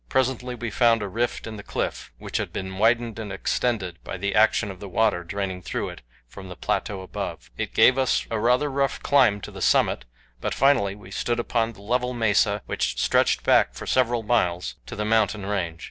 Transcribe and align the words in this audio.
Presently 0.09 0.55
we 0.55 0.71
found 0.71 1.03
a 1.03 1.07
rift 1.07 1.45
in 1.45 1.57
the 1.57 1.61
cliff 1.61 2.11
which 2.17 2.37
had 2.37 2.51
been 2.51 2.79
widened 2.79 3.19
and 3.19 3.31
extended 3.31 4.03
by 4.03 4.17
the 4.17 4.33
action 4.33 4.71
of 4.71 4.79
the 4.79 4.89
water 4.89 5.23
draining 5.23 5.61
through 5.61 5.89
it 5.89 6.01
from 6.27 6.49
the 6.49 6.55
plateau 6.55 7.01
above. 7.03 7.51
It 7.55 7.75
gave 7.75 7.99
us 7.99 8.25
a 8.31 8.39
rather 8.39 8.71
rough 8.71 9.03
climb 9.03 9.41
to 9.41 9.51
the 9.51 9.61
summit, 9.61 10.05
but 10.39 10.55
finally 10.55 10.95
we 10.95 11.11
stood 11.11 11.39
upon 11.39 11.73
the 11.73 11.83
level 11.83 12.15
mesa 12.15 12.63
which 12.65 12.99
stretched 12.99 13.43
back 13.43 13.75
for 13.75 13.85
several 13.85 14.23
miles 14.23 14.73
to 14.87 14.95
the 14.95 15.05
mountain 15.05 15.45
range. 15.45 15.79